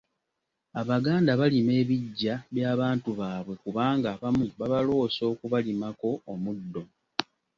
Abaganda 0.81 1.31
balima 1.39 1.71
ebiggya 1.81 2.35
by'abantu 2.55 3.09
baabwe 3.19 3.53
kubanga 3.63 4.07
abamu 4.15 4.45
babaloosa 4.59 5.21
okubalimako 5.31 6.09
omuddo. 6.31 6.83